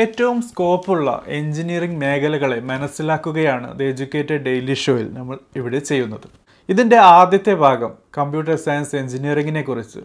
ഏറ്റവും 0.00 0.38
സ്കോപ്പുള്ള 0.48 1.08
എഞ്ചിനീയറിംഗ് 1.38 1.98
മേഖലകളെ 2.00 2.56
മനസ്സിലാക്കുകയാണ് 2.70 3.68
ദ 3.78 3.82
എഡ്യൂക്കേറ്റഡ് 3.92 4.42
ഡെയിലി 4.46 4.74
ഷോയിൽ 4.84 5.06
നമ്മൾ 5.18 5.36
ഇവിടെ 5.58 5.78
ചെയ്യുന്നത്. 5.90 6.26
ഇതിന്റെ 6.68 6.98
ആദ്യത്തെ 7.18 7.54
ഭാഗം 7.64 7.92
കമ്പ്യൂട്ടർ 8.18 8.56
സയൻസ് 8.64 8.96
എഞ്ചിനീയറിങ്ങിനെ 9.00 9.62
കുറിച്ച് 9.62 10.00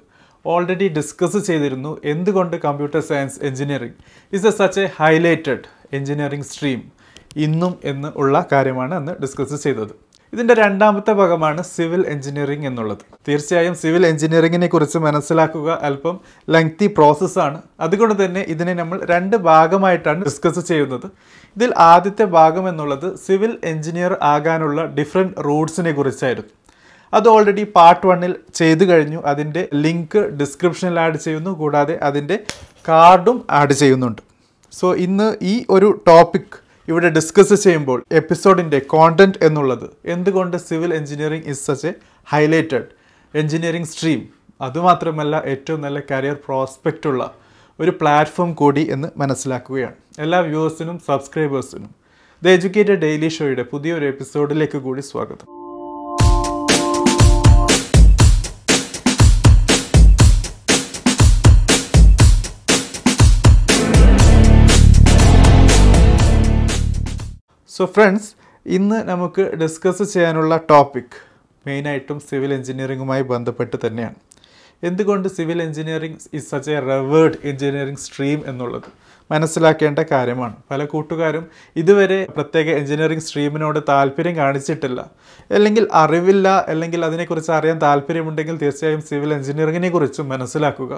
ഓൾറെഡി 0.45 0.87
ഡിസ്കസ് 0.97 1.39
ചെയ്തിരുന്നു. 1.47 1.91
എന്തുകൊണ്ട് 2.13 2.55
computer 2.67 3.01
science 3.09 3.39
engineering 3.49 3.97
is 4.33 4.47
a 4.51 4.53
such 4.59 4.81
a 4.83 4.87
highlighted 4.99 5.65
engineering 5.93 6.49
stream 6.51 6.81
ഇന്നും 7.47 7.73
എന്ന് 7.91 8.11
ഉള്ള 8.15 8.45
കാര്യമാണ് 8.51 8.95
അന്ന് 8.99 9.15
ഡിസ്കസ് 9.23 9.63
ചെയ്തത്. 9.63 9.93
ഇതിന്റെ 10.33 10.53
രണ്ടാമത്തെ 10.53 11.13
ഭാഗമാണ് 11.19 11.61
സിവിൽ 11.63 12.01
എഞ്ചിനീയറിംഗ് 12.07 12.67
എന്നുള്ളത്. 12.67 13.01
തീർച്ചയായും 13.27 13.75
സിവിൽ 13.81 14.03
എഞ്ചിനീയറിങ്ങിനെ 14.07 14.67
കുറിച്ച് 14.67 14.97
മനസ്സിലാക്കുക 14.97 15.79
അല്പം 15.87 16.15
ലെങ്തി 16.53 16.87
പ്രോസസ്സാണ് 16.97 17.59
അതുകൊണ്ട് 17.79 18.25
തന്നെ 18.25 18.41
ഇതിനെ 18.53 18.73
നമ്മൾ 18.73 19.05
രണ്ട് 19.11 19.35
ഭാഗമായിട്ടാണ് 19.49 20.23
ഡിസ്കസ് 20.29 20.59
ചെയ്യുന്നത്. 20.59 21.07
ഇതിൽ 21.57 21.73
ആദ്യത്തെ 21.77 22.23
ഭാഗം 22.37 22.69
എന്നുള്ളത് 22.69 23.07
സിവിൽ 23.25 23.53
എഞ്ചിനീയർ 23.63 24.15
ആകാനുള്ള 24.21 24.85
ഡിഫറെന്റ് 24.85 25.33
റൂട്ട്സിനെ 25.47 25.91
കുറിച്ചായിരുന്നു. 25.91 26.51
അത് 27.13 27.29
ഓൾറെഡി 27.29 27.63
പാർട്ട് 27.75 28.05
വണ്ണിൽ 28.07 28.35
ചെയ്തു 28.53 28.83
കഴിഞ്ഞു. 28.83 29.21
അതിന്റെ 29.25 29.67
ലിങ്ക് 29.73 30.19
ഡിസ്ക്രിപ്ഷനിൽ 30.41 30.99
ആഡ് 30.99 31.17
ചെയ്യുന്നു. 31.17 31.51
കൂടാതെ 31.51 31.99
അതിന്റെ 32.09 32.39
കാർഡും 32.89 33.45
ആഡ് 33.49 33.73
ചെയ്യുന്നുണ്ട്. 33.73 34.21
സോ 34.79 34.95
ഇന്ന് 35.05 35.35
ഈ 35.41 35.65
ഒരു 35.69 36.01
ടോപ്പിക് 36.07 36.57
ഇവിടെ 36.91 37.09
ഡിസ്കസ് 37.09 37.55
ചെയ്യുമ്പോൾ 37.63 38.03
എപ്പിസോഡിന്റെ 38.11 38.79
കോണ്ടന്റ് 38.93 39.39
എന്നുള്ളത് 39.41 39.85
എന്തുകൊണ്ട് 40.05 40.57
civil 40.57 40.93
engineering 40.93 41.47
is 41.53 41.65
such 41.67 41.87
a 41.87 41.93
highlighted 42.33 42.87
engineering 43.33 43.87
stream 43.87 44.21
അതുമാത്രമല്ല 44.61 45.35
ഏറ്റവും 45.45 45.81
നല്ല 45.81 45.99
കരിയർ 46.11 46.37
പ്രോസ്പെക്റ്റ് 46.47 47.09
ഉള്ള 47.09 47.33
ഒരു 47.79 47.91
പ്ലാറ്റ്ഫോം 48.01 48.53
കൂടി 48.53 48.87
എന്ന് 48.91 49.07
മനസ്സിലാക്കുകയാണ്. 49.17 49.95
എല്ലാ 50.19 50.39
വ്യൂവേഴ്സിനും 50.39 50.99
സബ്സ്ക്രൈബേഴ്സിനും 51.07 51.91
ദ 52.43 52.47
എഡ്യൂക്കേറ്റഡ് 52.57 53.01
ഡെയിലി 53.05 53.27
ഷോയുടെ 53.27 53.63
പുതിയൊരു 53.71 54.05
എപ്പിസോഡിലേക്ക് 54.05 54.77
കൂടി 54.77 55.01
സ്വാഗതം. 55.01 55.60
സോ 67.73 67.83
ഫ്രണ്ട്സ് 67.95 68.29
ഇന്ന് 68.65 68.97
നമുക്ക് 69.09 69.43
ഡിസ്കസ് 69.61 70.05
ചെയ്യാനുള്ള 70.13 70.53
ടോപ്പിക് 70.71 71.15
മെയിനായിട്ടും 71.67 72.17
സിവിൽ 72.27 72.51
എഞ്ചിനീയറിങ്ങുമായി 72.55 73.23
ബന്ധപ്പെട്ട് 73.33 73.77
തന്നെയാണ്. 73.85 74.17
എന്തുകൊണ്ട് 74.89 75.27
civil 75.35 75.59
engineering 75.67 76.19
is 76.37 76.49
such 76.51 76.71
a 76.75 76.79
revered 76.89 77.37
engineering 77.51 78.03
stream 78.07 78.39
എന്നുള്ളത്? 78.51 78.89
മനസ്സിലാക്കേണ്ട 79.31 79.99
കാര്യമാണ്. 80.11 80.55
പല 80.71 80.85
കൂട്ടുകാരും 80.93 81.45
ഇതുവരെ 81.81 82.19
പ്രത്യേക 82.35 82.67
എഞ്ചിനീയറിംഗ് 82.79 83.25
സ്ട്രീമിനോട് 83.27 83.79
താല്പര്യം 83.89 84.35
കാണിച്ചിട്ടില്ല. 84.41 84.99
അല്ലെങ്കിൽ 85.57 85.83
അറിവില്ല 86.01 86.47
അല്ലെങ്കിൽ 86.71 87.01
അതിനെക്കുറിച്ച് 87.07 87.51
അറിയാൻ 87.57 87.77
താല്പര്യമുണ്ടെങ്കിൽ 87.85 88.55
തീർച്ചയായും 88.63 89.01
സിവിൽ 89.09 89.31
എഞ്ചിനീയറിങ്ങിനെ 89.37 89.89
കുറിച്ചും 89.95 90.27
മനസ്സിലാക്കുക. 90.33 90.93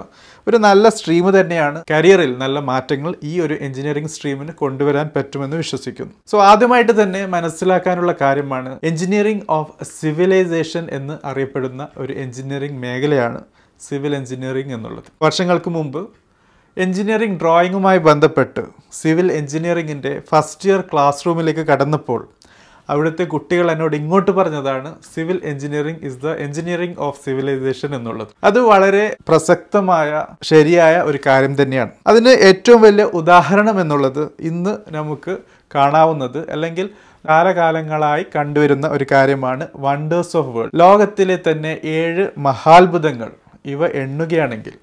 ഒരു 0.46 0.58
നല്ല 0.66 0.88
സ്ട്രീം 0.98 1.28
തന്നെയാണ് 1.38 1.78
കരിയറിൽ 1.90 2.32
നല്ല 2.44 2.58
മാറ്റങ്ങൾ 2.70 3.12
ഈ 3.30 3.32
ഒരു 3.40 3.56
എഞ്ചിനീയറിംഗ് 3.66 4.12
സ്ട്രീമിന് 4.14 4.52
കൊണ്ടുവരാൻ 4.62 5.06
പറ്റുമെന്ന് 5.16 5.56
വിശ്വസിക്കുന്നു. 5.56 6.14
സോ 6.32 6.38
ആദ്യമായിട്ട് 6.50 6.94
തന്നെ 7.02 7.22
മനസ്സിലാക്കാനുള്ള 7.36 8.14
കാര്യമാണ് 8.20 8.72
എഞ്ചിനീയറിംഗ് 8.90 9.44
ഓഫ് 9.58 9.72
സിവിലൈസേഷൻ 10.00 10.86
എന്ന് 10.98 11.16
അറിയപ്പെടുന്ന 11.30 11.82
ഒരു 11.98 12.12
എഞ്ചിനീയറിംഗ് 12.24 12.80
മേഖലയാണ് 12.86 13.40
സിവിൽ 13.80 14.12
എഞ്ചിനീയറിംഗ് 14.18 14.74
എന്നുള്ളത്. 14.74 15.08
വർഷങ്ങൾക്ക് 15.22 15.70
മുമ്പ് 15.70 16.00
എഞ്ചിനീയറിംഗ് 16.76 17.38
ഡ്രോയിങ്ങുമായി 17.40 18.00
ബന്ധപ്പെട്ട് 18.06 18.62
സിവിൽ 18.92 19.28
എഞ്ചിനീയറിങ്ങിന്റെ 19.32 20.12
ഫസ്റ്റ് 20.30 20.66
ഇയർ 20.68 20.80
ക്ലാസ് 20.80 21.26
റൂമിലേക്ക് 21.26 21.64
കടന്നപ്പോൾ 21.68 22.20
അവിടുത്തെ 22.88 23.24
കുട്ടികൾ 23.24 23.66
എന്നോട് 23.72 23.94
ഇങ്ങോട്ട് 23.98 24.30
പറഞ്ഞതാണ് 24.30 24.90
civil 25.12 25.38
engineering 25.50 26.02
is 26.08 26.18
the 26.24 26.32
engineering 26.44 26.98
of 26.98 27.18
civilization 27.24 27.90
എന്നുള്ളത്. 27.94 28.32
അത് 28.48 28.58
വളരെ 28.70 29.04
പ്രസക്തമായ 29.28 30.10
ശരിയായ 30.42 30.96
ഒരു 31.00 31.18
കാര്യം 31.26 31.54
തന്നെയാണ്. 31.62 31.92
അതിന് 32.06 32.32
ഏറ്റവും 32.48 32.82
വലിയ 32.82 33.06
ഉദാഹരണം 33.20 33.80
എന്നുള്ളത് 33.80 34.22
ഇന്ന് 34.50 34.74
നമുക്ക് 34.88 35.34
കാണാവുന്നത് 35.74 36.50
അല്ലെങ്കിൽ 36.50 36.88
കാലകാലങ്ങളായി 37.24 38.24
കണ്ടുവരുന്ന 38.36 38.86
ഒരു 38.86 39.06
കാര്യമാണ് 39.12 39.66
വണ്ടേഴ്സ് 39.76 40.36
ഓഫ് 40.36 40.52
വേൾഡ് 40.56 40.74
ലോകത്തിലെ 40.82 41.38
തന്നെ 41.48 41.72
ഏഴ് 41.98 42.26
മഹാത്ഭുതങ്ങൾ 42.48 43.30
ഇവ 43.66 43.86
എണ്ണുകയാണെങ്കിൽ 43.86 44.74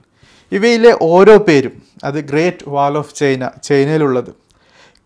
ഇവയിലെ 0.51 0.91
ഓരോ 1.07 1.35
പേരും 1.37 1.75
അത് 2.03 2.19
great 2.25 2.63
wall 2.67 2.95
of 2.97 3.15
China 3.15 3.49
ചൈനയിലുള്ളത് 3.63 4.31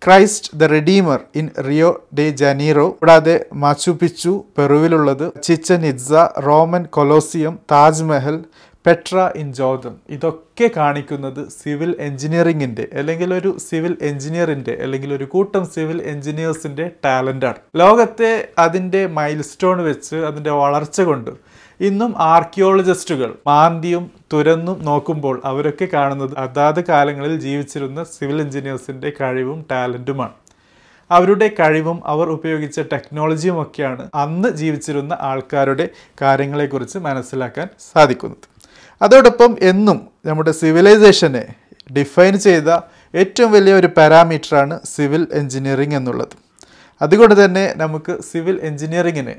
Christ 0.02 0.50
the 0.58 0.68
Redeemer 0.68 1.20
in 1.36 1.48
Rio 1.66 1.90
de 2.14 2.26
Janeiro 2.36 2.86
കൂടാതെ 2.92 3.36
Machu Picchu 3.54 4.34
പെറുവിലുള്ളത് 4.58 5.26
Chichen 5.44 5.86
Itza 5.86 6.14
Roman 6.38 6.84
Colosseum 6.90 7.60
Taj Mahal 7.72 8.38
Petra 8.86 9.20
in 9.36 9.48
Jordan 9.54 9.94
ഇതൊക്കെ 10.10 10.68
കാണിക്കുന്നത് 10.76 11.40
സിവിൽ 11.52 11.92
എഞ്ചിനീയറിംഗിന്റെ 12.00 12.84
അല്ലെങ്കിൽ 12.94 13.34
ഒരു 13.34 13.52
സിവിൽ 13.60 13.94
എഞ്ചിനീയറിന്റെ 14.02 14.74
അല്ലെങ്കിൽ 14.82 15.14
ഒരു 15.14 15.26
കൂട്ടം 15.26 15.64
സിവിൽ 15.66 16.00
എഞ്ചിനീയേഴ്സിന്റെ 16.06 16.86
ടാലന്റാണ് 17.06 17.60
ലോകത്തെ 17.76 18.32
അതിന്റെ 18.58 19.02
മൈൽ 19.08 19.42
സ്റ്റോൺ 19.42 19.80
വെച്ച് 19.84 20.18
അതിന്റെ 20.26 20.52
വളർച്ച 20.56 21.02
കൊണ്ട് 21.02 21.32
ഇന്നും 21.80 22.22
ആർക്കിയോളജിസ്റ്റുകൾ 22.22 23.36
മാന്തിയും 23.48 24.12
തുരന്നും 24.34 24.86
നോക്കുമ്പോൾ 24.86 25.42
അവരൊക്കെ 25.46 25.88
കാണുന്നത് 25.94 26.38
അതാത് 26.38 26.86
കാലങ്ങളിൽ 26.86 27.40
ജീവിച്ചിരുന്ന 27.40 28.04
സിവിൽ 28.04 28.42
എഞ്ചിനീയേഴ്സിന്റെ 28.42 29.12
കഴിവും 29.22 29.66
ടാലന്റുമാണ്. 29.72 30.34
അവരുടെ 31.12 31.48
കഴിവും 31.60 32.02
അവർ 32.06 32.30
ഉപയോഗിച്ച 32.30 32.80
ടെക്നോളജിയും 32.80 33.62
ഒക്കെയാണ് 33.62 34.10
അന്ന് 34.16 34.50
ജീവിച്ചിരുന്ന 34.50 35.18
ആൾക്കാരുടെ 35.22 35.90
കാര്യങ്ങളെക്കുറിച്ച് 36.22 36.98
മനസ്സിലാക്കാൻ 37.00 37.68
സാധിക്കുന്നത്. 37.94 38.48
അതോടൊപ്പം 39.02 39.56
എന്നും 39.62 40.08
നമ്മുടെ 40.26 40.52
സിവിലൈസേഷനെ 40.52 41.54
ഡിഫൈൻ 41.98 42.40
ചെയ്ത 42.40 42.70
ഏറ്റവും 43.16 43.52
വലിയ 43.52 43.74
ഒരു 43.74 43.90
പാരാമീറ്ററാണ് 43.98 44.80
സിവിൽ 44.86 45.28
എഞ്ചിനീയറിംഗ് 45.34 45.96
എന്നുള്ളത്. 45.96 46.36
അതുകൊണ്ട് 47.02 47.46
തന്നെ 47.46 47.74
നമുക്ക് 47.78 48.22
civil 48.32 48.60
എഞ്ചിനീയറിങ്ങിനെ 48.64 49.36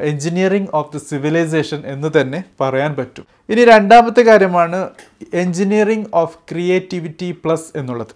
engineering 0.00 0.68
of 0.72 0.92
the 0.92 0.98
civilization 0.98 1.82
എന്ന് 1.86 2.08
തന്നെ 2.20 2.44
പറയാൻ 2.60 2.94
പറ്റും. 2.94 3.26
ഇനി 3.48 3.64
രണ്ടാമത്തെ 3.64 4.22
കാര്യമാണ് 4.22 4.88
എഞ്ചിനീയറിംഗ് 5.32 6.08
ഓഫ് 6.12 6.38
ക്രിയേറ്റിവിറ്റി 6.52 7.38
പ്ലസ് 7.44 7.70
എന്നുള്ളത്. 7.76 8.14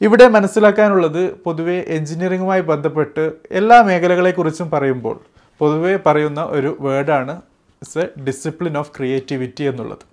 ഇവിടെ 0.00 0.28
മനസ്സിലാക്കാനുള്ളത് 0.28 1.30
പൊതുവേ 1.44 1.78
എഞ്ചിനീയറിംഗുമായി 1.96 2.60
ബന്ധപ്പെട്ട് 2.60 3.32
എല്ലാ 3.50 3.82
മേഖലകളെക്കുറിച്ചും 3.82 4.70
പറയുമ്പോൾ 4.70 5.20
പൊതുവെ 5.60 5.96
പറയുന്ന 6.06 6.40
ഒരു 6.42 6.76
വേർഡാണ് 6.80 7.34
it's 7.82 7.98
a 7.98 8.06
discipline 8.24 8.78
of 8.78 8.92
creativity 8.96 9.62
എന്നുള്ളത്. 9.62 10.04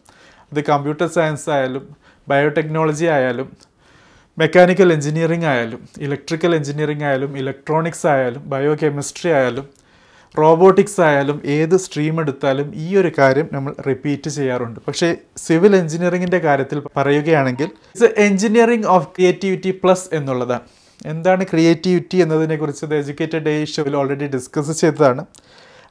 അത് 0.51 0.63
കമ്പ്യൂട്ടർ 0.63 1.07
സയൻസ് 1.07 1.49
ആയാലും 1.49 1.83
ബയോടെക്നോളജി 2.27 3.05
ആയാലും 3.05 3.49
മെക്കാനിക്കൽ 4.37 4.93
എഞ്ചിനീയറിംഗ് 4.93 5.45
ആയാലും 5.45 5.81
ഇലക്ട്രിക്കൽ 6.01 6.55
എഞ്ചിനീയറിംഗ് 6.55 7.03
ആയാലും 7.03 7.37
ഇലക്ട്രോണിക്സ് 7.37 8.07
ആയാലും 8.07 8.43
ബയോ 8.49 8.73
കെമിസ്ട്രി 8.83 9.31
ആയാലും 9.31 9.65
റോബോട്ടിക്സ് 10.39 10.99
ആയാലും 11.05 11.37
ഏത് 11.55 11.75
സ്ട്രീം 11.83 12.15
എടുത്താലും 12.21 12.67
ഈ 12.83 12.85
ഒരു 13.01 13.09
കാര്യം 13.17 13.47
നമ്മൾ 13.55 13.71
റിപ്പീറ്റ് 13.87 14.29
ചെയ്യാറുണ്ട്. 14.35 14.79
പക്ഷേ 14.87 15.09
സിവിൽ 15.45 15.73
എഞ്ചിനീയറിങ്ങിന്റെ 15.79 16.39
കാര്യത്തിൽ 16.45 16.79
പറയുകയാണെങ്കിൽ 16.97 17.69
it's 17.89 18.09
engineering 18.25 18.87
of 18.95 19.09
creativity 19.15 19.71
plus 19.81 20.07
എന്നുള്ളതാണ്. 20.19 20.65
എന്താണ് 21.13 21.43
ക്രിയേറ്റിവിറ്റി 21.51 22.17
എന്നതിനെക്കുറിച്ച് 22.23 22.85
ദ 22.91 22.95
എഡ്യൂക്കേറ്റഡ് 23.01 23.43
ഡേ 23.49 23.53
ഷോയിൽ 23.73 23.95
ഓൾറെഡി 24.01 24.27
ഡിസ്കസ് 24.35 24.73
ചെയ്തതാണ്. 24.81 25.23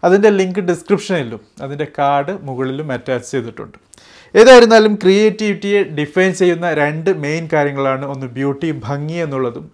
അതിന്റെ 0.03 0.31
ലിങ്ക് 0.41 0.61
ഡിസ്ക്രിപ്ഷനിലും 0.71 1.41
അതിന്റെ 1.65 1.87
കാർഡ് 1.99 2.33
മുകളിലും 2.49 2.89
അറ്റാച്ച് 2.93 3.29
ചെയ്തിട്ടുണ്ട്. 3.33 3.79
ഏതായിരുന്നാലും 4.35 4.95
ക്രിയേറ്റിവിറ്റിയെ 5.03 5.81
ഡിഫൈൻ 5.99 6.31
ചെയ്യുന്ന 6.41 6.67
രണ്ട് 6.83 7.11
മെയിൻ 7.25 7.45
കാര്യങ്ങളാണ് 7.55 8.05
ഒന്ന് 8.13 8.27
ബ്യൂട്ടി 8.37 8.71
ഭംഗി 8.87 9.19
എന്നുള്ളതും 9.25 9.67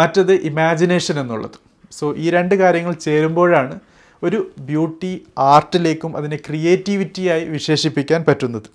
മറ്റത് 0.00 0.34
ഇമാജിനേഷൻ 0.50 1.16
എന്നുള്ളതും. 1.22 1.62
സോ 1.98 2.06
ഈ 2.24 2.26
രണ്ട് 2.36 2.54
കാര്യങ്ങൾ 2.62 2.92
ചേരുമ്പോഴാണ് 3.06 3.74
ഒരു 4.22 4.50
ബ്യൂട്ടി 4.58 5.24
ആർട്ടിലേക്കും 5.38 6.16
അതിനെ 6.16 6.36
ക്രിയേറ്റിവിറ്റിയായി 6.36 7.44
വിശേഷിപ്പിക്കാൻ 7.44 8.24
പറ്റുന്നത്. 8.28 8.68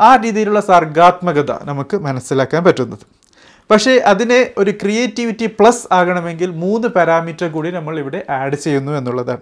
ആ 0.00 0.16
രീതിയിലുള്ള 0.16 0.60
സർഗാത്മകത 0.60 1.52
നമുക്ക് 1.64 1.96
മനസ്സിലാക്കാൻ 1.96 2.64
പറ്റുന്നത്. 2.64 3.04
പക്ഷേ 3.70 3.96
അതിനെ 3.96 4.50
ഒരു 4.58 4.70
ക്രിയേറ്റിവിറ്റി 4.70 5.46
പ്ലസ് 5.46 5.86
ആകണമെങ്കിൽ 5.92 6.50
മൂന്ന് 6.50 6.88
പാരാമീറ്റർ 6.88 7.48
കൂടി 7.48 7.70
നമ്മൾ 7.70 7.98
ഇവിടെ 7.98 8.26
ആഡ് 8.30 8.54
ചെയ്യുന്നു 8.54 8.92
എന്നുള്ളതാണ്. 8.92 9.40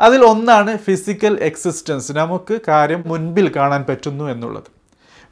അതിൽ 0.00 0.24
ഒന്നാണ് 0.24 0.78
ഫിസിക്കൽ 0.78 1.38
എക്സിസ്റ്റൻസ്. 1.40 2.12
നമുക്ക് 2.12 2.60
കാര്യം 2.68 3.02
മുൻപിൽ 3.06 3.52
കാണാൻ 3.56 3.84
പറ്റുന്നു 3.88 4.24
എന്നുള്ളത്. 4.24 4.73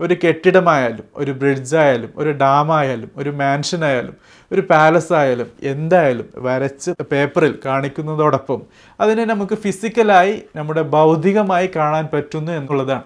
ഒരു 0.03 0.15
കെട്ടിടമായാലും 0.25 1.07
ഒരു 1.17 1.33
ബ്രിഡ്ജായാലും 1.33 2.11
ഒരു 2.17 2.31
ഡാമായാലും 2.31 3.11
ഒരു 3.17 3.31
മാൻഷനായാലും 3.31 4.17
ഒരു 4.51 4.61
പാലസ് 4.61 5.13
ആയാലും 5.13 5.49
എന്തായാലും 5.63 6.27
വരച്ച് 6.37 6.91
പേപ്പറിൽ 7.11 7.59
കാണിക്കുന്നതോടൊപ്പം 7.67 8.61
അതിനെ 9.01 9.25
നമുക്ക് 9.25 9.55
ഫിസിക്കലായി 9.55 10.43
നമ്മുടെ 10.57 10.83
ഭൗതികമായി 10.83 11.71
കാണാൻ 11.77 12.09
പറ്റുന്നു 12.13 12.53
എന്നുള്ളതാണ്. 12.53 13.03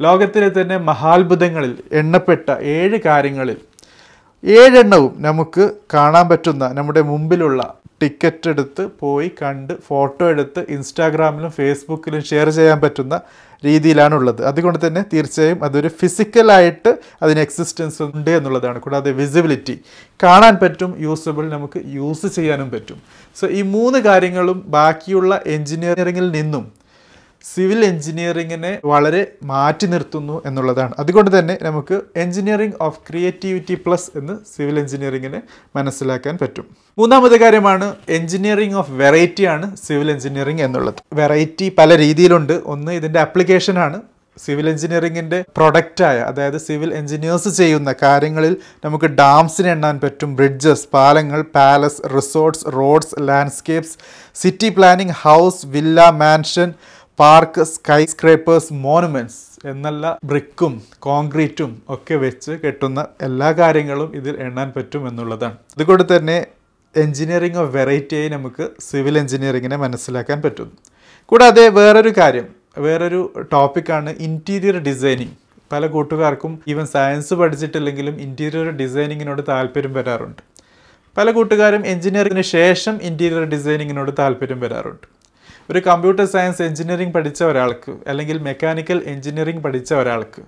ലോകത്തിലെ 0.00 0.48
തന്നെ 0.48 0.76
മഹാത്ഭുതങ്ങളിൽ 0.76 1.74
എണ്ണപ്പെട്ട 1.92 2.50
ഏഴ് 2.50 3.00
കാര്യങ്ങളിൽ 3.06 3.58
ഏഴെണ്ണവും 4.44 5.12
നമുക്ക് 5.18 5.64
കാണാൻ 5.94 6.28
പറ്റുന്ന 6.28 6.64
നമ്മുടെ 6.72 7.00
മുമ്പിലുള്ള 7.00 7.60
ടിക്കറ്റ് 8.02 8.48
എടുത്ത് 8.48 8.88
പോയി 9.00 9.30
കണ്ട് 9.42 9.72
ഫോട്ടോ 9.88 10.28
എടുത്ത് 10.28 10.66
ഇൻസ്റ്റാഗ്രാമിലും 10.68 11.50
ഫേസ്ബുക്കിലും 11.50 12.22
ഷെയർ 12.22 12.50
ചെയ്യാൻ 12.50 12.80
പറ്റുന്ന 12.80 13.20
രീതിയിലാണുള്ളത്. 13.64 14.44
അതുകൊണ്ട് 14.44 14.86
തന്നെ 14.86 15.04
തീർച്ചയായും 15.12 15.64
അതൊരു 15.64 15.88
ഫിസിക്കലായിട്ട് 15.88 16.98
അതിന് 17.22 17.40
എക്സിസ്റ്റൻസ് 17.40 18.02
ഉണ്ട് 18.02 18.30
എന്നുള്ളതാണ്. 18.30 18.80
കൂടാതെ 18.80 19.10
വിസിബിലിറ്റി 19.10 19.80
കാണാൻ 20.22 20.56
പറ്റും 20.62 20.94
യൂസബിൾ 20.98 21.48
നമുക്ക് 21.50 21.82
യൂസ് 21.86 22.26
ചെയ്യാനും 22.26 22.70
പറ്റും. 22.70 23.02
സോ 23.40 23.46
ഈ 23.46 23.62
മൂന്ന് 23.62 23.98
കാര്യങ്ങളും 23.98 24.64
ബാക്കിയുള്ള 24.66 25.42
എൻജിനീയറിങ്ങിൽ 25.46 26.30
നിന്നും 26.30 26.85
സിവിൽ 27.54 27.84
എഞ്ചിനീയറിങ്ങിനെ 27.84 28.80
വളരെ 28.84 29.20
മാറ്റി 29.50 29.86
നിർത്തുന്നു 29.86 30.42
എന്നുള്ളതാണ്. 30.46 30.94
അതുകൊണ്ട് 30.98 31.38
തന്നെ 31.38 31.58
നമുക്ക് 31.62 32.00
എഞ്ചിനീയറിംഗ് 32.16 32.78
ഓഫ് 32.80 32.98
ക്രിയേറ്റിവിറ്റി 33.08 33.74
പ്ലസ് 33.74 34.10
എന്ന് 34.18 34.36
സിവിൽ 34.56 34.78
എഞ്ചിനീയറിങ്ങിനെ 34.78 35.40
മനസ്സിലാക്കാൻ 35.76 36.38
പറ്റും. 36.42 36.66
മൂന്നാമത്തെ 36.98 37.36
കാര്യമാണ് 37.36 37.94
എഞ്ചിനീയറിംഗ് 38.08 38.76
ഓഫ് 38.76 38.92
വെറൈറ്റി 39.02 39.44
ആണ് 39.44 39.76
സിവിൽ 39.76 40.10
എഞ്ചിനീയറിംഗ് 40.10 40.62
എന്നുള്ളത്. 40.62 41.00
വെറൈറ്റി 41.12 41.72
പല 41.78 41.98
രീതിയിലുണ്ട്. 41.98 42.52
ഒന്ന് 42.66 42.92
ഇതിന്റെ 42.92 43.20
ആപ്ലിക്കേഷനാണ് 43.20 44.00
സിവിൽ 44.44 44.68
എഞ്ചിനീയറിങ്ങിന്റെ 44.68 45.44
പ്രൊഡക്റ്റായ 45.56 46.18
അതായത് 46.30 46.56
സിവിൽ 46.58 46.94
എഞ്ചിനീയേഴ്സ് 46.94 47.48
ചെയ്യുന്ന 47.48 47.94
കാര്യങ്ങളിൽ 48.02 48.56
നമുക്ക് 48.84 49.04
ഡാംസിനെ 49.20 49.70
എണ്ണാൻ 49.70 50.00
പറ്റും. 50.02 50.36
ബ്രിഡ്ജസ് 50.36 50.88
പാലങ്ങൾ 50.94 51.42
palace 51.54 52.02
resorts 52.16 52.66
roads 52.74 53.14
landscapes 53.28 53.96
city 54.34 54.68
planning 54.68 55.16
house 55.22 55.66
villa 55.66 56.10
mansion 56.10 56.74
park 57.18 57.62
skyscrapers 58.04 58.72
monuments 58.72 59.68
എന്നല്ല 59.68 60.18
ബ്രിക്കും 60.24 60.82
കോൺക്രീറ്റും 60.98 61.82
ഒക്കെ 61.88 62.14
വെച്ച് 62.14 62.50
കെട്ടുന്ന 62.50 63.06
എല്ലാ 63.22 63.52
കാര്യങ്ങളും 63.52 64.16
ഇതിൽ 64.16 64.34
എണ്ണാൻ 64.40 64.72
പറ്റും 64.76 65.08
എന്നുള്ളതാണ്. 65.08 65.56
അതുകൊണ്ട് 65.76 66.16
തന്നെ 66.16 66.46
എൻജിനീയറിംഗ് 66.96 67.58
ഓഫ് 67.58 67.76
വെറൈറ്റിയായി 67.76 68.28
നമുക്ക് 68.28 68.68
സിവിൽ 68.80 69.18
എഞ്ചിനീയറിങ്ങിനെ 69.18 69.76
മനസ്സിലാക്കാൻ 69.76 70.42
പറ്റും 70.42 70.68
കൂടാതെ 71.24 71.68
വേറൊരു 71.68 72.12
കാര്യം 72.18 72.46
വേറൊരു 72.78 73.44
ടോപ്പിക്കാണ് 73.52 74.10
ഇന്റീരിയർ 74.18 74.78
ഡിസൈനിങ്. 74.78 75.34
പല 75.72 75.86
കൂട്ടുകാർക്കും 75.86 76.60
ഈവൻ 76.68 76.86
സയൻസ് 76.86 77.34
പഠിച്ചിട്ടില്ലെങ്കിലും 77.34 78.20
ഇന്റീരിയർ 78.20 78.70
ഡിസൈനിങ്ങിനോട് 78.70 79.42
താല്പര്യം 79.48 79.94
വരാറുണ്ട്. 79.94 80.42
പല 81.16 81.30
കൂട്ടുകാരും 81.30 81.86
എഞ്ചിനീയറിങ്ങിന് 81.86 82.46
ശേഷം 82.56 82.98
ഇന്റീരിയർ 83.02 83.44
ഡിസൈനിങ്ങിനോട് 83.44 84.10
താല്പര്യം 84.18 84.60
വരാറുണ്ട്. 84.60 85.15
ഒരു 85.70 85.80
കമ്പ്യൂട്ടർ 85.86 86.26
സയൻസ് 86.34 86.62
എഞ്ചിനീയറിംഗ് 86.62 87.14
പഠിച്ച 87.14 87.40
ഒരാൾക്ക് 87.42 87.92
അല്ലെങ്കിൽ 88.10 88.36
മെക്കാനിക്കൽ 88.48 88.98
എഞ്ചിനീയറിംഗ് 89.12 89.62
പഠിച്ച 89.64 89.90
ഒരാൾക്ക് 89.94 90.42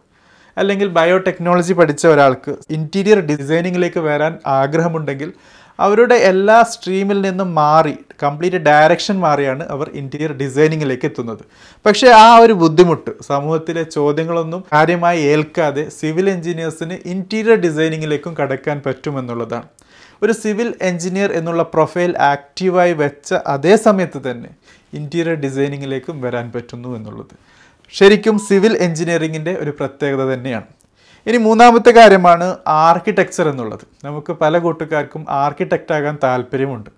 അല്ലെങ്കിൽ 0.56 0.88
ബയോടെക്നോളജി 0.98 1.74
പഠിച്ച 1.80 2.04
ഒരാൾക്ക് 2.06 2.52
ഇന്റീരിയർ 2.76 3.18
ഡിസൈനിങ്ങിലേക്ക് 3.30 4.00
വരാൻ 4.08 4.32
ആഗ്രഹമുണ്ടെങ്കിൽ 4.58 5.30
അവരുടെ 5.78 6.16
എല്ലാ 6.30 6.56
സ്ട്രീമിൽ 6.70 7.18
നിന്നും 7.26 7.54
മാറി 7.58 7.92
കംപ്ലീറ്റ് 8.22 8.60
ഡയറക്ഷൻ 8.68 9.16
മാറിയാണ് 9.24 9.64
അവർ 9.74 9.88
ഇന്റീരിയർ 10.00 10.32
ഡിസൈനിങ്ങിലേക്ക് 10.40 11.06
എത്തുന്നത്. 11.10 11.42
പക്ഷേ 11.86 12.08
ആ 12.22 12.28
ഒരു 12.44 12.54
ബുദ്ധിമുട്ട് 12.62 13.12
സമൂഹത്തിലെ 13.28 13.84
ചോദ്യങ്ങളൊന്നും 13.96 14.62
കാര്യമായി 14.72 15.20
ഏൽക്കാതെ 15.34 15.84
സിവിൽ 15.98 16.28
എഞ്ചിനീയേഴ്സിന് 16.34 16.96
ഇന്റീരിയർ 17.14 17.60
ഡിസൈനിങ്ങിലേക്കും 17.66 18.34
കടക്കാൻ 18.40 18.82
പറ്റുമെന്നുള്ളതാണ്. 18.86 19.68
ഒരു 20.22 20.32
സിവിൽ 20.32 20.74
എഞ്ചിനീയർ 20.82 21.32
എന്നുള്ള 21.32 21.62
പ്രൊഫൈൽ 21.62 22.18
ആക്റ്റീവായി 22.18 22.92
വെച്ച 22.92 23.34
അതേ 23.34 23.76
സമയത്ത് 23.76 24.30
തന്നെ 24.30 24.50
ഇന്റീരിയർ 24.94 25.36
ഡിസൈനിങ്ങിലേക്കും 25.36 26.20
വരാൻ 26.20 26.52
പറ്റുന്നു 26.54 26.96
എന്നുള്ളത്. 26.96 27.34
ശരിക്കും 27.92 28.38
സിവിൽ 28.38 28.76
എഞ്ചിനീയറിങ്ങിന്റെ 28.76 29.56
ഒരു 29.60 29.70
പ്രത്യേകത 29.70 30.34
തന്നെയാണ്. 30.34 30.68
ഇനി 31.26 31.36
മൂന്നാമത്തെ 31.36 31.90
കാര്യമാണ് 31.90 32.56
ആർക്കിടെക്ചർ 32.68 33.48
എന്നുള്ളത്. 33.48 33.80
നമുക്ക് 34.04 34.32
പല 34.32 34.58
കൂട്ടുകാർക്കും 34.58 35.26
ആർക്കിടെക്റ്റ് 35.28 35.94
ആകാൻ 35.94 36.18
താല്പര്യമുണ്ട്. 36.24 36.90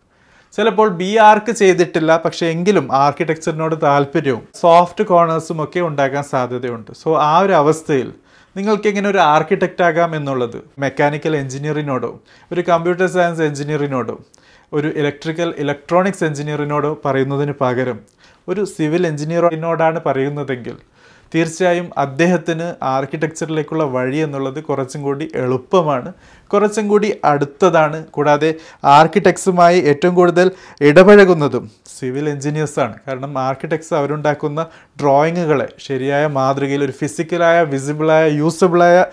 ചിലപ്പോൾ 0.56 0.88
ബി 0.88 1.16
ആർക്ക് 1.16 1.52
ചെയ്തിട്ടില്ല 1.52 2.16
പക്ഷെ 2.16 2.46
എങ്കിലും 2.46 2.94
ആർക്കിടെക്ചറിനോട് 2.94 3.74
താല്പര്യവും 3.82 4.42
സോഫ്റ്റ് 4.60 5.04
കോർണേഴ്സും 5.04 5.64
ഒക്കെ 5.64 5.80
ഉണ്ടാകാൻ 5.80 6.22
സാധ്യതയുണ്ട്. 6.22 6.90
സോ 7.02 7.18
ആ 7.18 7.38
ഒരു 7.38 7.52
അവസ്ഥയിൽ 7.52 8.12
നിങ്ങൾക്ക് 8.56 8.88
എങ്ങനെ 8.88 9.08
ഒരു 9.08 9.18
ആർക്കിടെക്റ്റ് 9.26 9.82
ആകാം 9.82 10.10
എന്നുള്ളത്? 10.14 10.56
മെക്കാനിക്കൽ 10.78 11.36
എഞ്ചിനീയറിനോടോ 11.36 12.10
ഒരു 12.50 12.60
കമ്പ്യൂട്ടർ 12.60 13.06
സയൻസ് 13.06 13.42
എഞ്ചിനീയറിനോടോ 13.42 14.14
ഒരു 14.72 14.88
ഇലക്ട്രിക്കൽ 14.96 15.54
ഇലക്ട്രോണിക്സ് 15.58 16.24
എഞ്ചിനീയറിനോടോ 16.24 16.90
പറയുന്നതിന് 17.04 17.54
പകരം 17.60 17.98
ഒരു 18.48 18.64
സിവിൽ 18.64 19.06
എഞ്ചിനീയറിനോടാണ് 19.06 20.00
പറയുന്നതെങ്കിൽ 20.06 20.76
തീർച്ചയായും 21.34 21.90
അദ്ദേഹത്തിന് 21.98 22.74
ആർക്കിടെക്ചറിലേക്കുള്ള 22.82 23.84
വഴി 23.84 24.16
എന്നുള്ളത് 24.16 24.64
കുറച്ചും 24.64 25.02
കൂടി 25.02 25.30
എളുപ്പമാണ്. 25.34 26.12
കുറച്ചും 26.52 26.88
കൂടി 26.88 27.14
അടുത്തതാണ്. 27.24 28.06
കൂടാതെ 28.06 28.54
ആർക്കിടെക്ട്സുമായി 28.84 29.80
ഏറ്റവും 29.80 30.14
കൂടുതൽ 30.14 30.50
ഇടപഴകുന്നതും 30.80 31.70
സിവിൽ 31.98 32.28
എഞ്ചിനീയേഴ്സാണ്. 32.28 32.94
കാരണം 33.08 33.38
ആർക്കിടെക്ട്സ് 33.38 33.94
അവരുണ്ടാക്കുന്ന 33.94 34.66
ഡ്രോയിങ്ങുകളെ 35.00 35.68
ശരിയായ 35.78 36.26
മാതൃകയിൽ 36.26 36.84
ഒരു 36.84 36.92
ഫിസിക്കലായ 36.92 37.62
വിസിബിളായ 37.62 38.28
യൂസബിളായ 38.28 39.04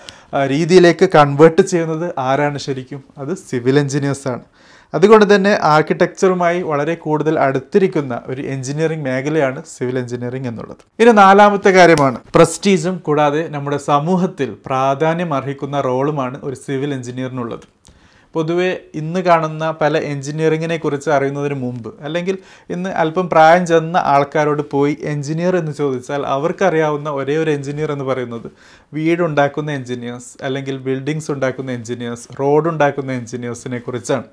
രീതിയിലേക്ക് 0.48 1.10
കൺവേർട്ട് 1.16 1.62
ചെയ്യുന്നത് 1.62 2.14
ആരാണ് 2.20 2.58
ശരിക്കും? 2.58 3.04
അത് 3.18 3.34
സിവിൽ 3.50 3.80
എഞ്ചിനീയേഴ്സാണ്. 3.80 4.44
അതുകൊണ്ട് 4.94 5.36
തന്നെ 5.36 5.58
ആർക്കിടെക്ചറുമായി 5.64 6.62
വളരെ 6.62 6.96
കൂടുതൽ 6.96 7.40
അടുത്തിരിക്കുന്ന 7.40 8.22
ഒരു 8.28 8.42
എഞ്ചിനീയറിംഗ് 8.42 9.06
മേഖലയാണ് 9.06 9.64
സിവിൽ 9.78 10.00
എഞ്ചിനീയറിംഗ് 10.00 10.48
എന്നുള്ളത്. 10.48 10.78
ഇനി 11.00 11.12
നാലാമത്തെ 11.12 11.70
കാര്യമാണ്. 11.70 12.20
പ്രസ്റ്റീജും 12.36 12.98
കൂടാതെ 12.98 13.48
നമ്മുടെ 13.48 13.78
സമൂഹത്തിൽ 13.78 14.58
പ്രാധാന്യം 14.66 15.34
അർഹിക്കുന്ന 15.34 15.82
റോളുമാണ് 15.82 16.40
ഒരു 16.44 16.56
സിവിൽ 16.56 16.94
എഞ്ചിനീയറിനുള്ളത്. 16.94 17.78
പൊതുവേ 18.36 18.78
ഇന്ന് 18.96 19.20
കാണുന്ന 19.20 19.72
പല 19.82 19.98
എഞ്ചിനീയറിങ്ങിനെ 19.98 20.78
കുറിച്ച് 20.78 21.10
അറിയുന്നതിന് 21.10 21.54
മുമ്പ് 21.54 21.94
അല്ലെങ്കിൽ 22.02 22.38
ഇന്ന് 22.70 22.90
അല്പം 22.90 23.30
പ്രായം 23.30 23.66
ചെന്ന 23.66 23.98
ആൾക്കാരോട് 23.98 24.62
പോയി 24.72 24.98
എഞ്ചിനീയർ 25.04 25.56
എന്ന് 25.56 25.72
ചോദിച്ചാൽ 25.72 26.26
അവർക്കറിയാവുന്ന 26.26 27.10
ഒരേ 27.10 27.38
ഒരു 27.38 27.52
എഞ്ചിനീയർ 27.52 27.92
എന്ന് 27.92 28.06
പറയുന്നത് 28.06 28.52
വീടുണ്ടാക്കുന്ന 28.94 29.72
എഞ്ചിനീയേഴ്സ് 29.72 30.44
അല്ലെങ്കിൽ 30.44 30.78
ബിൽഡിങ്സ് 30.78 31.32
ഉണ്ടാക്കുന്ന 31.32 31.72
എഞ്ചിനീയേഴ്സ് 31.72 32.28
റോഡ് 32.40 32.70
ഉണ്ടാക്കുന്ന 32.70 33.12
എഞ്ചിനീയേഴ്സിനെ 33.12 33.80
കുറിച്ചാണ്. 33.80 34.24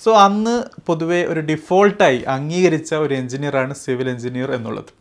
സോ 0.00 0.12
അന്ന് 0.16 0.54
പൊതുവെ 0.86 1.20
ഒരു 1.24 1.40
ഡിഫോൾട്ടായി 1.40 2.22
അംഗീകരിച്ച 2.28 2.94
ഒരു 2.94 3.14
എഞ്ചിനീയറാണ് 3.14 3.74
സിവിൽ 3.74 4.08
എഞ്ചിനീയർ 4.08 4.50
എന്നുള്ളത്. 4.52 4.92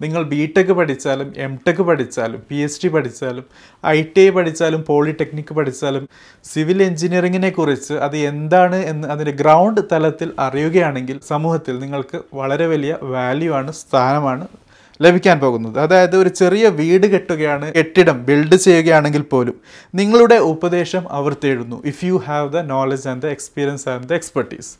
നിങ്ങൾ 0.00 0.22
ബി 0.22 0.40
ടെക് 0.56 0.72
പഠിച്ചാലും 0.72 1.32
എം 1.36 1.52
ടെക് 1.66 1.82
പഠിച്ചാലും 1.82 2.40
പി 2.50 2.56
എച്ച് 2.56 2.80
ഡി 2.84 2.88
പഠിച്ചാലും 2.88 3.44
ഐ 3.84 4.02
ടി 4.02 4.20
ഐ 4.20 4.30
പഠിച്ചാലും 4.30 4.84
പോളിടെക്നിക് 4.84 5.52
പഠിച്ചാലും 5.52 6.04
സിവിൽ 6.44 6.82
എഞ്ചിനീയറിങ്ങിനെ 6.82 7.50
കുറിച്ച് 7.50 7.94
അത് 7.94 8.16
എന്താണ് 8.16 8.76
എന്ന് 8.84 9.08
അതിന്റെ 9.08 9.32
ഗ്രൗണ്ട് 9.32 9.80
തലത്തിൽ 9.92 10.30
അറിയുകയാണെങ്കിൽ 10.38 11.20
സമൂഹത്തിൽ 11.22 11.78
നിങ്ങൾക്ക് 11.78 12.20
വളരെ 12.34 12.66
വലിയ 12.66 12.94
വാല്യൂ 13.02 13.52
ആണ് 13.54 13.72
സ്ഥാനമാണ് 13.72 14.46
ലഭിക്കാൻ 15.02 15.40
പോകുന്നത്. 15.40 15.78
അതായത് 15.78 16.16
ഒരു 16.16 16.28
ചെറിയ 16.28 16.68
വീട് 16.68 17.06
കെട്ടുകയാണ് 17.06 17.74
കെട്ടിടം 17.74 18.24
ബിൽഡ് 18.24 18.56
ചെയ്യുകയാണെങ്കിൽ 18.56 19.22
പോലും 19.22 19.54
നിങ്ങളുടെ 19.94 20.34
ഉപദേശം 20.34 21.04
അവർ 21.10 21.36
തേടുന്നു. 21.44 21.82
If 21.86 22.04
you 22.04 22.22
have 22.26 22.52
the 22.52 22.56
knowledge 22.56 23.08
and 23.08 23.22
the 23.22 23.26
experience 23.26 23.88
and 23.88 24.08
the 24.08 24.12
expertise 24.12 24.70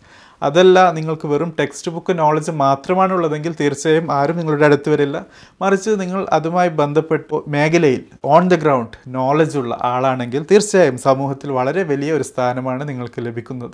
അതല്ല 0.43 0.93
നിങ്ങൾക്ക് 0.93 1.27
വെറും 1.29 1.55
ടെക്സ്റ്റ് 1.61 1.91
ബുക്ക് 1.91 2.19
നോളജ് 2.19 2.51
മാത്രമാണ് 2.51 3.13
ഉള്ളതെങ്കിൽ 3.13 3.55
തീർച്ചയായും 3.61 4.13
ആരും 4.13 4.37
നിങ്ങളുടെ 4.37 4.65
അടുത്ത് 4.65 4.89
വരില്ല. 4.89 5.25
മറിച്ച് 5.63 5.91
നിങ്ങൾ 5.91 6.27
അതുമായി 6.33 6.69
ബന്ധപ്പെട്ട് 6.69 7.41
മേഖലയിൽ 7.49 8.03
ഓൺ 8.25 8.49
ദ 8.49 8.55
ഗ്രൗണ്ട് 8.55 8.97
നോളജ് 9.09 9.59
ഉള്ള 9.59 9.79
ആളാണെങ്കിൽ 9.83 10.47
തീർച്ചയായും 10.51 10.99
സമൂഹത്തിൽ 10.99 11.51
വളരെ 11.51 11.83
വലിയ 11.83 12.13
ഒരു 12.13 12.23
സ്ഥാനമാണ് 12.23 12.89
നിങ്ങൾക്ക് 12.89 13.27
ലഭിക്കുന്നത്. 13.27 13.73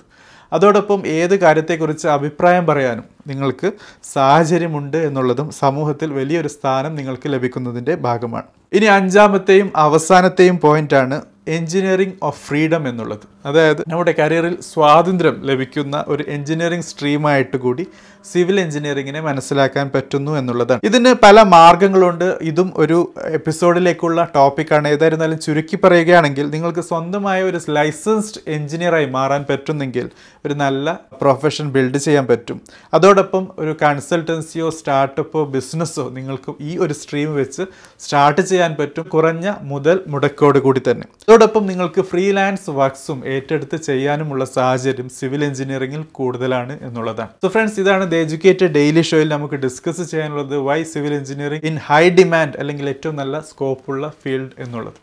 അതോടൊപ്പം 0.53 1.07
ഏത് 1.07 1.39
കാര്യത്തെക്കുറിച്ച് 1.39 2.07
അഭിപ്രായം 2.07 2.65
പറയാനും 2.65 3.03
നിങ്ങൾക്ക് 3.27 3.71
സാഹചര്യമുണ്ട് 4.03 4.97
എന്നുള്ളതും 4.97 5.51
സമൂഹത്തിൽ 5.51 6.13
വലിയൊരു 6.13 6.47
സ്ഥാനം 6.47 6.95
നിങ്ങൾക്ക് 6.95 7.29
ലഭിക്കുന്നതിന്റെ 7.33 7.95
ഭാഗമാണ്. 7.95 8.43
ഇനി 8.73 8.85
അഞ്ചാമത്തെയും 8.85 9.71
അവസാനത്തെയും 9.75 10.59
പോയിന്റാണ് 10.59 11.21
എഞ്ചിനീയറിംഗ് 11.47 12.13
ഓഫ് 12.23 12.47
ഫ്രീഡം 12.47 12.89
എന്നുള്ളത്. 12.89 13.25
അതായത് 13.45 13.81
നമ്മുടെ 13.87 14.15
കരിയറിൽ 14.19 14.61
സ്വാതന്ത്ര്യം 14.61 15.41
ലഭിക്കുന്ന 15.43 16.05
ഒരു 16.07 16.23
എഞ്ചിനീയറിംഗ് 16.27 16.83
സ്ട്രീമായിട്ട് 16.83 17.57
കൂടി 17.57 17.85
സിവിൽ 18.25 18.59
എഞ്ചിനീയറിങ്ങിനെ 18.59 19.21
മനസ്സിലാക്കാൻ 19.21 19.91
പറ്റുന്നു 19.93 20.31
എന്നുള്ളതാണ്. 20.31 20.79
ഇതിന് 20.83 21.15
പല 21.23 21.41
മാർഗങ്ങളുണ്ട്. 21.41 22.37
ഇതും 22.41 22.73
ഒരു 22.75 23.13
എപ്പിസോഡിലേക്കുള്ള 23.25 24.27
ടോപ്പിക്കാണ്. 24.35 24.87
ഏതായിരുന്നാലും 24.87 25.39
ചുരുക്കി 25.39 25.79
പറയുകയാണെങ്കിൽ 25.83 26.49
നിങ്ങൾക്ക് 26.49 26.79
സ്വന്തമായ 26.79 27.43
ഒരു 27.43 27.59
ലൈസൻസ്ഡ് 27.69 28.41
എഞ്ചിനീയറായി 28.47 29.05
മാറാൻ 29.05 29.45
പറ്റുന്നെങ്കിൽ 29.49 30.09
ഒരു 30.45 30.53
നല്ല 30.53 30.99
പ്രൊഫഷൻ 31.21 31.71
ബിൽഡ് 31.71 31.97
ചെയ്യാൻ 31.97 32.27
പറ്റും. 32.27 32.61
അതോടൊപ്പം 32.93 33.47
ഒരു 33.59 33.75
കൺസൾട്ടൻസിയോ 33.81 34.69
സ്റ്റാർട്ടപ്പോ 34.69 35.43
ബിസിനസ്സോ 35.45 36.09
നിങ്ങൾക്ക് 36.09 36.53
ഈ 36.61 36.77
ഒരു 36.77 36.93
സ്ട്രീം 36.93 37.35
വെച്ച് 37.35 37.61
സ്റ്റാർട്ട് 37.99 38.41
ചെയ്യാൻ 38.41 38.75
പറ്റും 38.79 39.03
കുറഞ്ഞ 39.03 39.53
മുതൽ 39.61 39.99
മുടക്കോട് 40.07 40.59
കൂടി 40.59 40.81
തന്നെ. 40.91 41.07
അതോടൊപ്പം 41.27 41.65
നിങ്ങൾക്ക് 41.65 42.01
ഫ്രീലാൻസ് 42.01 42.69
വർക്ക്സും 42.69 43.19
ഏറ്റെടുത്ത് 43.35 43.77
ചെയ്യാനുമുള്ള 43.87 44.43
സാഹചര്യം 44.57 45.07
സിവിൽ 45.17 45.41
എഞ്ചിനീയറിംഗിൽ 45.49 46.03
കൂടുതലാണ് 46.19 46.73
എന്നുള്ളതാണ്. 46.87 47.31
സോ 47.43 47.49
ഫ്രണ്ട്സ് 47.55 47.79
ഇതാണ് 47.83 48.05
ദ 48.11 48.21
എഡ്യൂക്കേറ്റഡ് 48.25 48.71
ഡെയിലി 48.79 49.03
ഷോയിൽ 49.11 49.29
നമുക്ക് 49.35 49.59
ഡിസ്കസ് 49.65 50.05
ചെയ്യാനുള്ളത് 50.11 50.55
why 50.69 50.79
civil 50.93 51.13
engineering 51.19 51.67
in 51.71 51.77
high 51.87 52.03
demand 52.19 52.57
അല്ലെങ്കിൽ 52.63 52.87
ഏറ്റവും 52.93 53.15
നല്ല 53.21 53.41
സ്കോപ്പുള്ള 53.51 54.11
ഫീൽഡ് 54.23 54.53
എന്നുള്ളത്. 54.65 54.99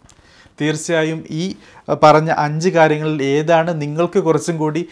തീർച്ചയായും 0.60 1.18
ഈ 1.40 1.42
പറഞ്ഞ 2.04 2.30
അഞ്ച് 2.44 2.70
കാര്യങ്ങളിൽ 2.76 3.20
ഏതാണ് 3.34 3.70
നിങ്ങൾക്ക് 3.82 4.20
കുറച്ചും 4.26 4.56
കൂടി 4.62 4.82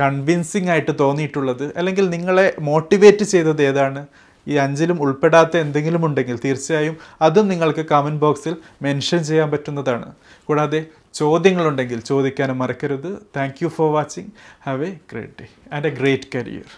കൺവിൻസിങ് 0.00 0.70
ആയിട്ട് 0.72 0.92
തോന്നിയിട്ടുള്ളത് 1.02 1.64
അല്ലെങ്കിൽ 1.78 2.04
നിങ്ങളെ 2.14 2.46
മോട്ടിവേറ്റ് 2.68 3.26
ചെയ്തത് 3.32 3.62
ഏതാണ് 3.68 4.02
ഈ 4.48 4.54
അഞ്ചിലും 4.54 5.02
ഉൾപ്പെടാത്ത 5.02 5.56
എന്തെങ്കിലും 5.56 6.06
ഉണ്ടെങ്കിൽ 6.06 6.36
തീർച്ചയായും 6.44 6.96
അതും 7.22 7.48
നിങ്ങൾക്ക് 7.48 7.84
കമന്റ് 7.90 8.20
ബോക്സിൽ 8.20 8.54
മെൻഷൻ 8.82 9.22
ചെയ്യാൻ 9.24 9.50
പറ്റുന്നതാണ്. 9.50 10.08
കൂടാതെ 10.46 10.80
ചോദ്യങ്ങളുണ്ടെങ്കിൽ 11.14 12.00
ചോദിക്കാനും 12.00 12.58
മറക്കരുത്. 12.58 13.10
Thank 13.36 13.60
you 13.62 13.68
for 13.68 13.92
watching 13.92 14.30
have 14.66 14.86
a 14.86 14.98
great 15.12 15.36
day 15.40 15.46
and 15.72 15.86
a 15.86 15.90
great 15.90 16.28
career 16.34 16.68